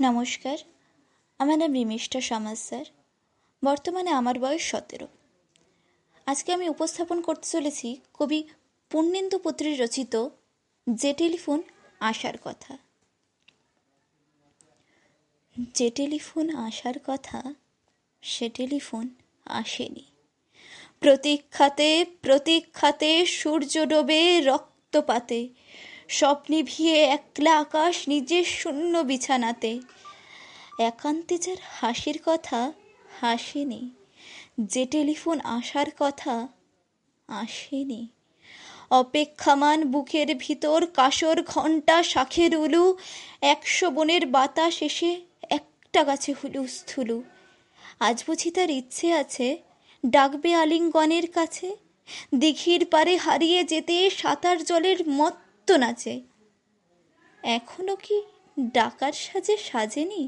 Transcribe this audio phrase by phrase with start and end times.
[0.00, 0.58] নমস্কার,
[1.38, 2.84] আমার নাম রিমিষ্টা সমাজ স্যার।
[3.64, 5.08] বর্তমানে আমার বয়স সতেরো।
[6.26, 8.44] আজকে আমি উপস্থাপন করতে চলেছি কবি
[8.90, 10.28] পূর্ণেন্দু পুত্রী রচিত
[10.90, 11.62] যে টেলিফোন
[12.00, 12.78] আসার কথা।
[15.74, 17.54] যে টেলিফোন আসার কথা,
[18.22, 19.08] সে টেলিফোন
[19.44, 20.04] আসেনি।
[21.00, 25.48] প্রতীক্ষাতে প্রতীক্ষাতে সূর্য ডোবে রক্তপাতে
[26.08, 29.80] স্বপ্নে ভিয়ে একলা আকাশ নিজের শূন্য বিছানাতে।
[30.78, 32.72] একান্তে যার হাসির কথা,
[33.20, 33.90] হাসেনি।
[34.58, 36.48] যে টেলিফোন আসার কথা,
[37.28, 38.08] আসেনি।
[38.90, 42.96] অপেক্ষামান বুকের ভিতর কাসর ঘণ্টা, শাখের উলু,
[43.42, 47.22] একশো বনের বাতাস এসে একটা গাছে হুলু স্থুলু।
[48.00, 49.58] আজ বুঝি তার ইচ্ছে আছে,
[50.06, 51.76] ডাকবে আলিঙ্গনের কাছে,
[52.34, 55.08] দিঘির পারে হারিয়ে যেতে সাঁতার জলের
[55.66, 56.14] মত্ত নাচে
[57.42, 58.18] এখনও কি
[58.72, 60.22] ডাকার সাজে সাজেনি?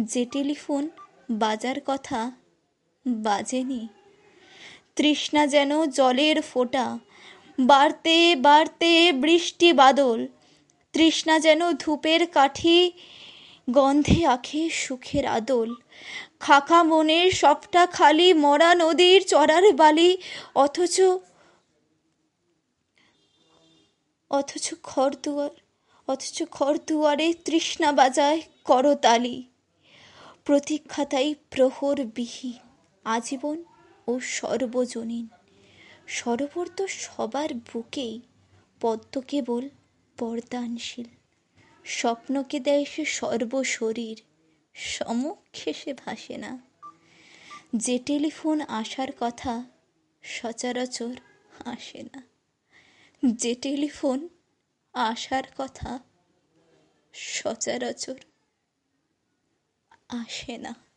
[0.00, 0.84] যে টেলিফোন
[1.30, 2.20] বাজার কথা
[3.06, 3.88] বাজেনি।
[4.96, 6.86] তৃষ্ণা যেন জলের ফোঁটা,
[7.60, 10.20] বাড়তে বাড়তে বৃষ্টি বাদল।
[10.92, 12.92] তৃষ্ণা যেন ধূপের কাঠি
[13.70, 15.74] গন্ধে আখে সুখের আদল।
[16.40, 20.10] খাখা মনের সবটা খালি মরা নদীর চড়ার বালি,
[20.54, 20.96] অথচ
[24.32, 24.74] অথচ
[25.22, 25.50] দুয়ার,
[26.08, 26.42] অথচ
[26.86, 29.44] দুয়ারে তৃষ্ণা বাজায় করতালি।
[30.44, 32.52] প্রতীক্ষাতাই প্রহর বিহীন
[33.04, 33.64] আজীবন
[34.06, 35.28] ও সর্বজনীন।
[36.06, 38.20] সরোবর তো সবার বুকেই,
[38.80, 39.68] পদ্ম কেবল
[40.18, 41.06] পর্দানশীল।
[41.84, 44.22] স্বপ্নকে দেয় সে সর্বশরীর,
[44.74, 46.58] সমক্ষে সে ভাসে না।
[47.76, 49.64] যে টেলিফোন আসার কথা
[50.22, 51.14] সচরাচর
[51.64, 52.31] আসে না।
[53.22, 54.28] যে টেলিফোন
[54.94, 55.98] আসার কথা
[57.12, 58.14] সচরাচর
[60.08, 60.91] আসে না।